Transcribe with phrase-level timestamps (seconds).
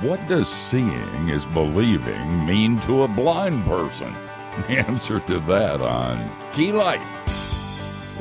[0.00, 4.14] What does seeing is believing mean to a blind person?
[4.68, 7.02] The answer to that on Key Life.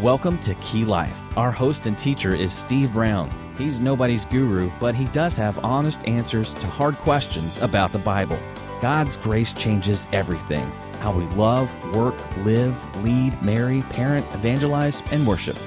[0.02, 1.16] Welcome to Key Life.
[1.38, 3.30] Our host and teacher is Steve Brown.
[3.60, 8.40] He's nobody's guru, but he does have honest answers to hard questions about the Bible.
[8.82, 10.66] God's grace changes everything
[11.00, 15.58] how we love, work, live, lead, marry, parent, evangelize, and worship.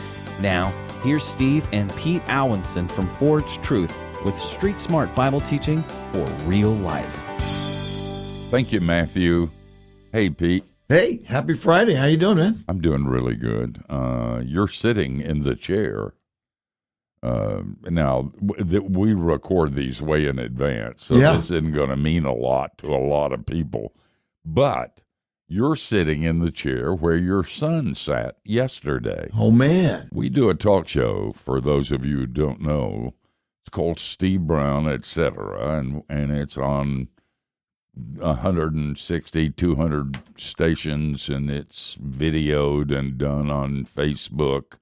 [0.41, 0.73] Now,
[1.05, 5.83] here's Steve and Pete Alwinson from Forge Truth with street smart Bible teaching
[6.13, 7.17] for real life.
[8.51, 9.51] Thank you, Matthew.
[10.13, 10.65] Hey, Pete.
[10.89, 11.95] Hey, happy Friday.
[11.95, 12.65] How you doing, man?
[12.69, 13.85] I'm doing really good.
[13.89, 16.15] Uh, you're sitting in the chair.
[17.23, 21.37] Uh, now, w- th- we record these way in advance, so Yeah.
[21.37, 23.95] this isn't going to mean a lot to a lot of people.
[24.45, 25.03] But
[25.47, 29.29] you're sitting in the chair where your son sat yesterday.
[29.35, 30.09] Oh man.
[30.13, 33.15] We do a talk show for those of you who don't know.
[33.71, 37.09] Called Steve Brown, etc., and and it's on
[37.95, 44.79] 160, 200 stations, and it's videoed and done on Facebook,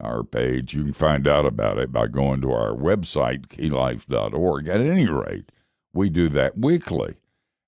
[0.00, 0.74] our page.
[0.74, 4.68] You can find out about it by going to our website, keylife.org.
[4.68, 5.52] At any rate,
[5.92, 7.16] we do that weekly.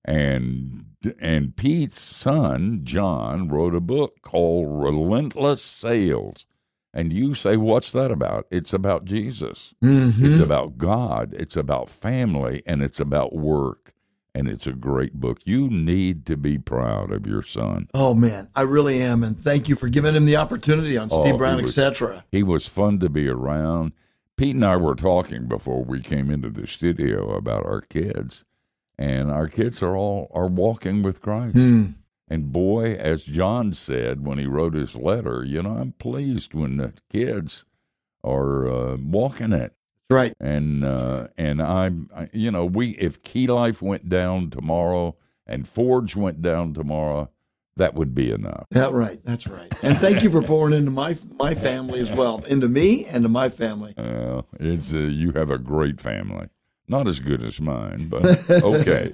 [0.05, 0.85] And
[1.19, 6.45] and Pete's son, John, wrote a book called Relentless Sales.
[6.93, 8.45] And you say, what's that about?
[8.51, 9.73] It's about Jesus.
[9.83, 10.25] Mm-hmm.
[10.25, 11.33] It's about God.
[11.33, 13.93] It's about family, and it's about work.
[14.35, 15.39] And it's a great book.
[15.43, 17.87] You need to be proud of your son.
[17.93, 21.21] Oh man, I really am, and thank you for giving him the opportunity on Oh,
[21.21, 22.25] Steve Brown, etc.
[22.31, 23.93] He was fun to be around.
[24.35, 28.45] Pete and I were talking before we came into the studio about our kids,
[28.97, 31.55] and our kids are all are walking with Christ.
[31.55, 31.85] Hmm.
[32.27, 36.77] And boy, as John said when he wrote his letter, you know, I'm pleased when
[36.77, 37.65] the kids
[38.23, 39.73] are uh, walking it.
[40.09, 40.33] Right.
[40.39, 45.15] and uh, and I'm you know we if Key Life went down tomorrow
[45.47, 47.29] and Forge went down tomorrow,
[47.77, 48.67] that would be enough.
[48.71, 49.19] Yeah, right.
[49.23, 49.73] That's right.
[49.81, 53.29] And thank you for pouring into my my family as well, into me and to
[53.29, 53.93] my family.
[53.97, 56.49] Uh, it's uh, you have a great family,
[56.87, 59.13] not as good as mine, but okay.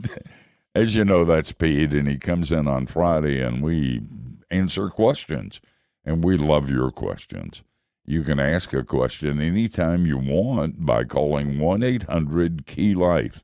[0.74, 4.02] as you know, that's Pete, and he comes in on Friday, and we
[4.50, 5.60] answer questions,
[6.04, 7.62] and we love your questions.
[8.04, 13.42] You can ask a question anytime you want by calling 1 800 Key Life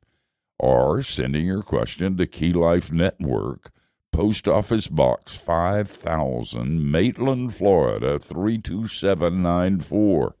[0.59, 3.71] or sending your question to Key Life Network,
[4.11, 10.35] Post Office Box 5000, Maitland, Florida 32794.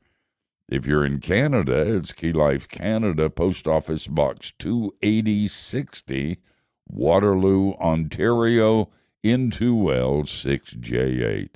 [0.67, 6.39] If you're in Canada, it's Key Life Canada, Post Office Box 28060,
[6.87, 8.89] Waterloo, Ontario,
[9.23, 11.49] N2L 6J8.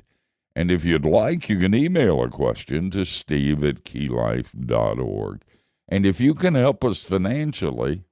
[0.55, 5.41] And if you'd like, you can email a question to steve at keylife.org.
[5.87, 8.03] And if you can help us financially,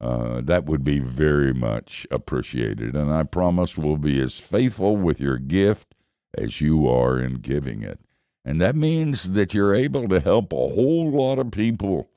[0.00, 2.96] uh, that would be very much appreciated.
[2.96, 5.94] And I promise we'll be as faithful with your gift
[6.36, 8.00] as you are in giving it.
[8.44, 12.09] And that means that you're able to help a whole lot of people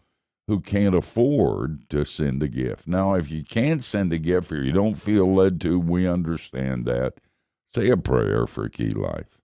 [0.47, 2.87] who can't afford to send a gift.
[2.87, 6.85] Now, if you can't send a gift or you don't feel led to, we understand
[6.85, 7.13] that.
[7.73, 9.39] Say a prayer for Key Life.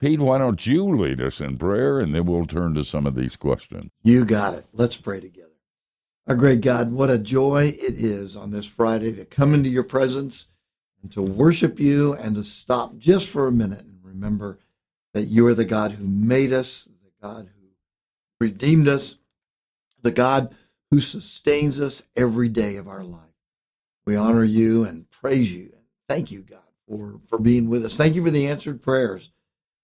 [0.00, 3.16] Pete, why don't you lead us in prayer and then we'll turn to some of
[3.16, 3.90] these questions.
[4.04, 4.66] You got it.
[4.72, 5.48] Let's pray together.
[6.28, 9.82] Our great God, what a joy it is on this Friday to come into your
[9.82, 10.46] presence
[11.02, 14.58] and to worship you and to stop just for a minute and remember
[15.14, 17.68] that you are the God who made us, the God who
[18.40, 19.16] redeemed us,
[20.08, 20.54] the God
[20.90, 23.20] who sustains us every day of our life.
[24.06, 25.68] We honor you and praise you.
[25.74, 27.94] And thank you, God, for, for being with us.
[27.94, 29.30] Thank you for the answered prayers.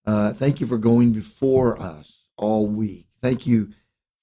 [0.07, 3.07] Uh, thank you for going before us all week.
[3.21, 3.75] Thank you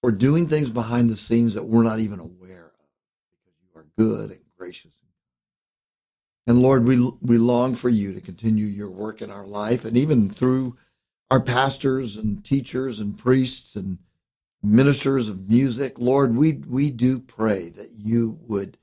[0.01, 2.87] for doing things behind the scenes that we're not even aware of
[3.29, 4.93] because you are good and gracious.
[6.47, 9.95] And Lord, we, we long for you to continue your work in our life and
[9.95, 10.75] even through
[11.29, 13.99] our pastors and teachers and priests and
[14.63, 15.99] ministers of music.
[15.99, 18.77] Lord, we, we do pray that you would,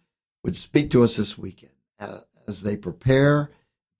[0.45, 3.51] would speak to us this weekend uh, as they prepare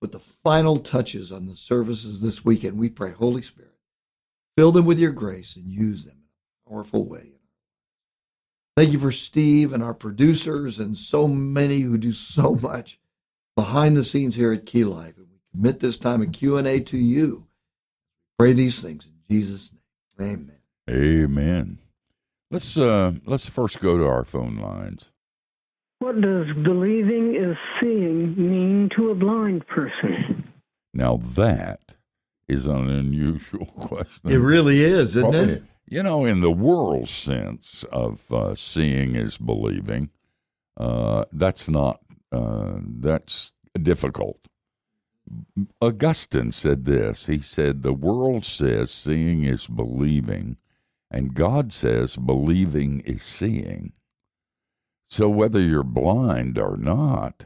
[0.01, 2.77] with the final touches on the services this weekend.
[2.77, 3.75] We pray, Holy Spirit,
[4.57, 7.33] fill them with your grace and use them in a powerful way.
[8.75, 12.99] Thank you for Steve and our producers and so many who do so much
[13.55, 15.17] behind the scenes here at Key Life.
[15.17, 17.47] And we commit this time of Q&A to you.
[18.37, 19.73] Pray these things in Jesus'
[20.17, 20.47] name.
[20.47, 20.58] Amen.
[20.89, 21.79] Amen.
[22.51, 25.11] Let's uh let's first go to our phone lines.
[25.99, 30.45] What does believing is seeing mean to a blind person?
[30.93, 31.95] Now that
[32.47, 34.31] is an unusual question.
[34.31, 35.63] It really is, isn't Probably- it?
[35.91, 40.11] You know, in the world sense of uh, seeing is believing,
[40.77, 41.99] uh, that's not
[42.31, 43.51] uh, that's
[43.81, 44.37] difficult.
[45.81, 47.25] Augustine said this.
[47.25, 50.57] He said, "The world says seeing is believing,
[51.11, 53.93] and God says believing is seeing."
[55.09, 57.45] So whether you're blind or not,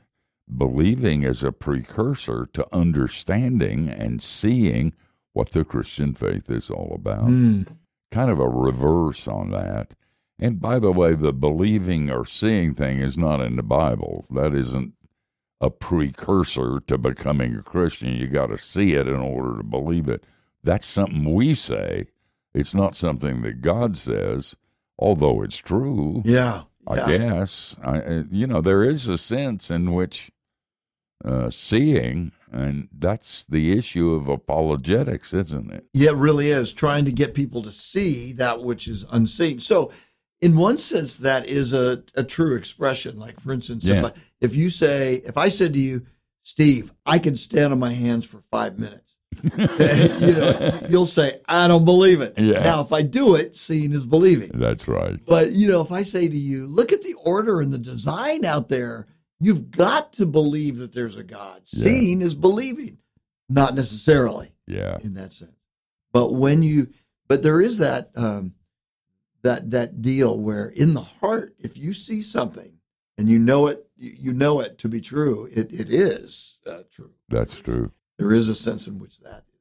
[0.55, 4.93] believing is a precursor to understanding and seeing
[5.31, 7.27] what the Christian faith is all about.
[7.27, 7.67] Mm.
[8.11, 9.95] Kind of a reverse on that.
[10.37, 14.25] And by the way, the believing or seeing thing is not in the Bible.
[14.29, 14.93] That isn't
[15.61, 18.13] a precursor to becoming a Christian.
[18.13, 20.25] You got to see it in order to believe it.
[20.63, 22.07] That's something we say.
[22.53, 24.55] It's not something that God says,
[24.97, 26.21] although it's true.
[26.25, 26.63] Yeah.
[26.85, 27.17] I yeah.
[27.17, 27.75] guess.
[27.83, 30.31] I, uh, you know, there is a sense in which
[31.23, 35.85] uh, seeing, and that's the issue of apologetics, isn't it?
[35.93, 39.59] Yeah, it really is trying to get people to see that which is unseen.
[39.59, 39.91] So,
[40.41, 43.17] in one sense, that is a, a true expression.
[43.17, 44.11] Like, for instance, if, I,
[44.41, 46.05] if you say, if I said to you,
[46.41, 49.02] Steve, I can stand on my hands for five minutes,
[49.57, 52.33] you know, you'll say, I don't believe it.
[52.37, 52.59] Yeah.
[52.63, 54.51] Now, if I do it, seeing is believing.
[54.53, 55.19] That's right.
[55.25, 58.45] But you know, if I say to you, look at the order and the design
[58.45, 59.07] out there,
[59.39, 61.61] you've got to believe that there's a God.
[61.71, 61.83] Yeah.
[61.83, 62.97] Seeing is believing,
[63.49, 64.97] not necessarily Yeah.
[65.03, 65.51] in that sense.
[66.11, 66.89] But when you,
[67.27, 68.53] but there is that um,
[69.41, 72.73] that that deal where in the heart, if you see something
[73.17, 77.11] and you know it, you, know it to be true, it it is uh, true.
[77.29, 77.91] That's true.
[78.17, 79.59] There is a sense in which that is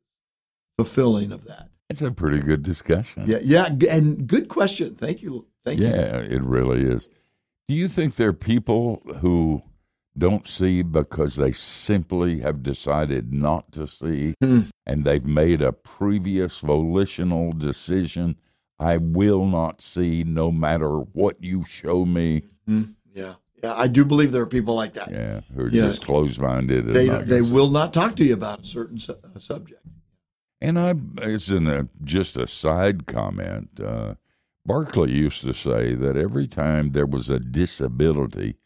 [0.76, 1.68] fulfilling of that.
[1.88, 3.24] It's a pretty good discussion.
[3.26, 4.94] Yeah, yeah, and good question.
[4.94, 5.86] Thank you, thank you.
[5.88, 7.08] Yeah, it really is.
[7.68, 9.62] Do you think there are people who
[10.16, 14.60] don't see because they simply have decided not to see Hmm.
[14.86, 18.36] and they've made a previous volitional decision?
[18.78, 22.42] I will not see no matter what you show me.
[22.68, 23.74] Mm, yeah, yeah.
[23.74, 25.10] I do believe there are people like that.
[25.10, 25.82] Yeah, who are Yeah.
[25.86, 26.86] just closed minded.
[26.92, 29.84] They they will not talk to you about a certain su- uh, subject.
[30.60, 33.80] And I, it's in a just a side comment.
[33.80, 34.14] Uh,
[34.64, 38.56] Barclay used to say that every time there was a disability,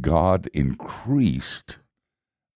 [0.00, 1.78] God increased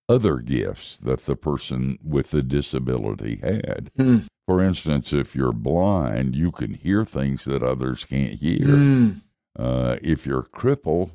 [0.08, 3.91] other gifts that the person with the disability had.
[3.96, 4.19] Hmm.
[4.46, 8.67] For instance, if you're blind, you can hear things that others can't hear.
[8.67, 9.20] Mm,
[9.58, 11.12] Uh, if you're crippled,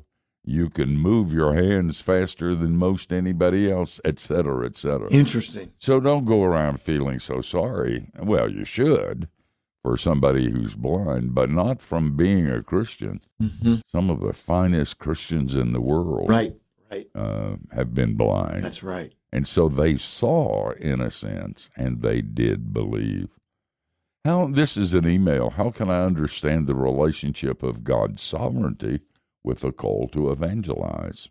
[0.50, 5.08] you can move your hands faster than most anybody else, et cetera, et cetera.
[5.10, 5.72] interesting.
[5.78, 8.10] So don't go around feeling so sorry.
[8.18, 9.28] Well, you should
[9.82, 13.20] for somebody who's blind, but not from being a Christian.
[13.38, 16.54] hmm Some of the finest Christians in the world Right,
[16.90, 17.08] right.
[17.14, 18.64] uh, have been blind.
[18.64, 19.12] That's right.
[19.32, 23.28] And so they saw, in a sense, and they did believe.
[24.24, 25.50] How this is an email.
[25.50, 29.00] How can I understand the relationship of God's sovereignty
[29.44, 31.28] with the call to evangelize?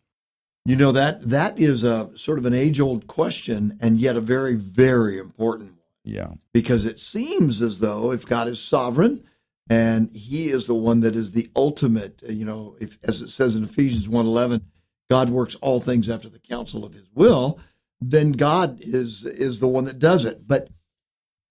[0.65, 4.21] You know that that is a sort of an age old question, and yet a
[4.21, 9.23] very very important one Yeah, because it seems as though if God is sovereign
[9.69, 13.29] and He is the one that is the ultimate, uh, you know, if as it
[13.29, 14.61] says in Ephesians 1.11,
[15.09, 17.59] God works all things after the counsel of His will,
[18.01, 20.47] then God is is the one that does it.
[20.47, 20.69] But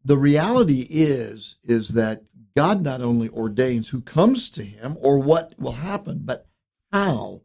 [0.05, 2.23] the reality is is that
[2.59, 6.49] God not only ordains who comes to Him or what will happen, but
[6.93, 7.43] how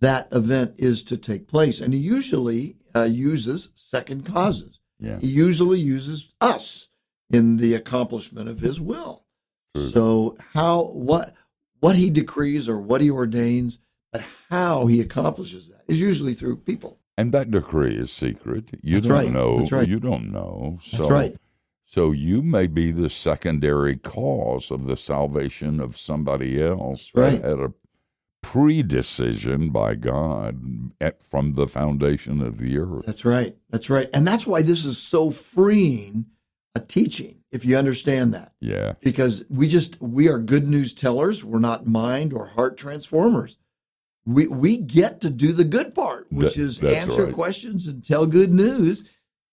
[0.00, 4.80] that event is to take place, and He usually uh, uses second causes.
[4.98, 5.18] yeah.
[5.18, 6.88] He usually uses us
[7.30, 9.24] in the accomplishment of his will.
[9.74, 9.90] True.
[9.90, 11.34] So how what
[11.80, 13.78] what he decrees or what he ordains,
[14.10, 16.98] but how he accomplishes that is usually through people.
[17.18, 18.70] And that decree is secret.
[18.82, 19.30] You That's don't right.
[19.30, 19.66] know.
[19.70, 19.86] Right.
[19.86, 20.78] You don't know.
[20.82, 21.36] So, That's right.
[21.88, 27.40] So you may be the secondary cause of the salvation of somebody else Right.
[27.42, 27.72] at a
[28.42, 30.60] pre-decision by God
[31.00, 33.04] at, from the foundation of the earth.
[33.06, 33.56] That's right.
[33.70, 34.08] That's right.
[34.12, 36.26] And that's why this is so freeing
[36.74, 38.52] a teaching, if you understand that.
[38.60, 41.44] Yeah, Because we just we are good news tellers.
[41.44, 43.58] We're not mind or heart transformers.
[44.26, 47.34] We we get to do the good part, which That- is answer right.
[47.34, 49.04] questions and tell good news.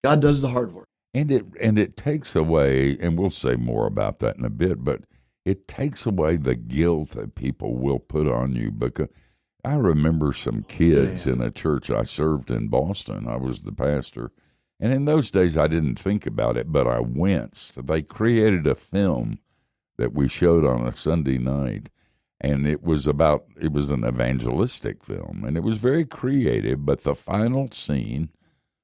[0.04, 0.88] God does the hard work.
[1.14, 4.84] And it and it takes away, and we'll say more about that in a bit,
[4.84, 5.02] but
[5.46, 9.10] it takes away the guilt that people will put on you because
[9.64, 11.36] I remember some oh, kids Man.
[11.36, 13.28] in a church I served in Boston.
[13.28, 14.32] I was the pastor.
[14.80, 17.88] And in those days, I didn't think about it, but I winced.
[17.88, 19.40] They created a film
[19.98, 21.90] that we showed on a Sunday night,
[22.42, 26.86] and it was about, it was an evangelistic film, and it was very creative.
[26.86, 28.30] But the final scene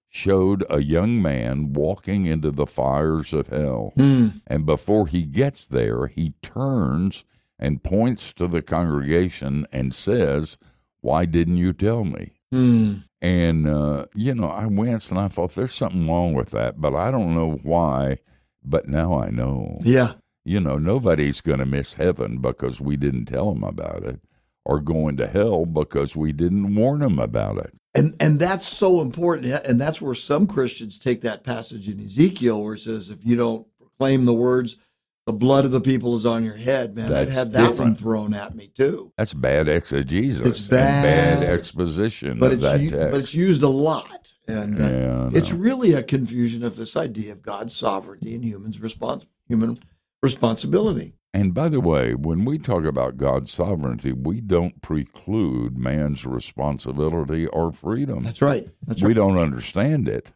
[0.09, 3.93] showed a young man walking into the fires of hell.
[3.97, 4.41] Mm.
[4.47, 7.23] And before he gets there, he turns
[7.59, 10.57] and points to the congregation and says,
[11.01, 12.33] Why didn't you tell me?
[12.53, 13.03] Mm.
[13.21, 16.95] And, uh, you know, I winced and I thought, There's something wrong with that, but
[16.95, 18.17] I don't know why.
[18.63, 19.77] But now I know.
[19.81, 20.13] Yeah.
[20.43, 24.19] You know, nobody's going to miss heaven because we didn't tell them about it,
[24.65, 27.73] or going to hell because we didn't warn them about it.
[27.95, 29.51] And and that's so important.
[29.65, 33.35] And that's where some Christians take that passage in Ezekiel where it says, if you
[33.35, 34.77] don't proclaim the words,
[35.25, 37.09] the blood of the people is on your head, man.
[37.09, 39.11] That's I've had that one thrown at me too.
[39.17, 40.41] That's bad exegesis.
[40.45, 41.39] It's and bad.
[41.41, 43.11] bad exposition But of it's that u- text.
[43.11, 44.33] but it's used a lot.
[44.47, 48.43] And uh, Yeah, I it's really a confusion of this idea of God's sovereignty and
[48.43, 49.79] humans respons- human
[50.21, 51.13] responsibility.
[51.33, 57.45] And by the way, when we talk about God's sovereignty, we don't preclude man's responsibility
[57.47, 58.23] or freedom.
[58.23, 58.67] That's right.
[58.87, 59.15] That's we right.
[59.15, 60.31] don't understand it.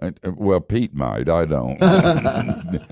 [0.00, 1.28] Uh, Well, Pete might.
[1.28, 1.78] I don't.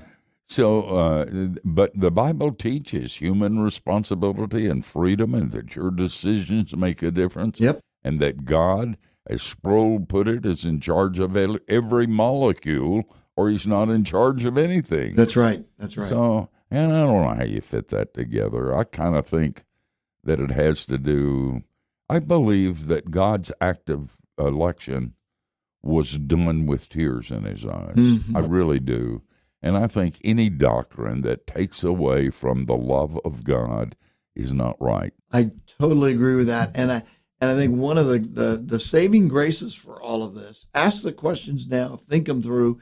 [0.47, 1.25] so, uh,
[1.63, 7.61] but the Bible teaches human responsibility and freedom, and that your decisions make a difference,
[7.61, 7.79] Yep.
[8.03, 13.03] and that God, as Sproul put it, is in charge of every molecule,
[13.37, 15.15] or He's not in charge of anything.
[15.15, 15.63] That's right.
[15.77, 16.09] That's right.
[16.09, 18.75] So, and I don't know how you fit that together.
[18.75, 19.63] I kind of think
[20.23, 21.63] that it has to do.
[22.09, 25.13] I believe that God's act of election
[25.83, 27.95] was done with tears in his eyes.
[27.95, 28.35] Mhm.
[28.35, 29.21] I really do.
[29.61, 33.95] And I think any doctrine that takes away from the love of God
[34.35, 35.13] is not right.
[35.31, 37.03] I totally agree with that, and I
[37.41, 41.03] and I think one of the, the the saving graces for all of this: ask
[41.03, 42.79] the questions now, think them through,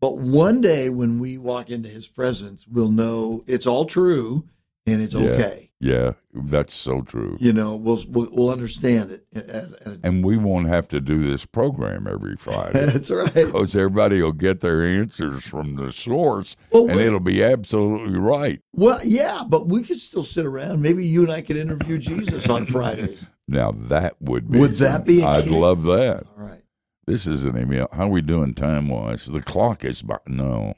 [0.00, 4.44] but one day when we walk into His presence, we'll know it's all true
[4.86, 5.30] and it's Yeah.
[5.30, 5.62] okay.
[5.78, 7.36] Yeah, that's so true.
[7.38, 9.26] You know, we'll we'll, we'll understand it.
[9.34, 12.86] And- and- And we won't have to do this program every Friday.
[12.92, 13.34] that's right.
[13.34, 18.16] Because everybody will get their answers from the source, Well, and we- it'll be absolutely
[18.18, 18.60] right.
[18.72, 20.80] Well, yeah, but we could still sit around.
[20.80, 23.26] Maybe you and I could interview Jesus on Fridays.
[23.46, 24.58] Now that would be.
[24.58, 26.24] Would that be a I'd love that.
[26.38, 26.62] All right.
[27.06, 27.88] This is an email.
[27.92, 29.26] How are we doing time wise?
[29.26, 30.74] The clock is by, no.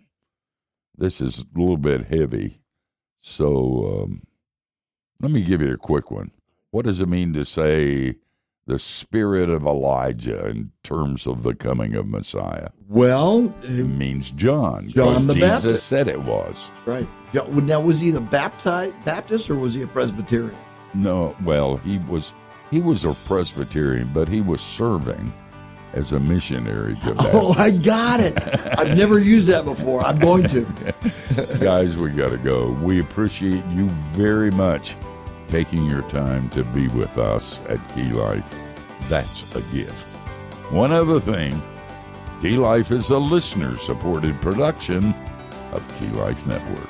[0.96, 2.60] This is a little bit heavy,
[3.20, 4.22] so um,
[5.22, 6.32] let me give you a quick one.
[6.70, 8.16] What does it mean to say
[8.66, 12.70] the spirit of Elijah in terms of the coming of Messiah?
[12.88, 14.88] Well, It uh, means John.
[14.90, 15.86] John the Jesus Baptist.
[15.86, 16.70] said it was.
[16.84, 17.06] right.
[17.32, 20.56] Now, was he the Baptist Baptist or was he a Presbyterian?
[20.94, 22.32] No, well, he was
[22.70, 25.32] he was a Presbyterian, but he was serving
[25.92, 28.34] as a missionary to Oh, I got it.
[28.78, 30.02] I've never used that before.
[30.02, 30.66] I'm going to.
[31.60, 32.72] Guys, we got to go.
[32.82, 34.96] We appreciate you very much
[35.48, 38.44] taking your time to be with us at Key Life.
[39.08, 39.94] That's a gift.
[40.70, 41.60] One other thing
[42.42, 45.14] Key Life is a listener supported production
[45.72, 46.88] of Key Life Network.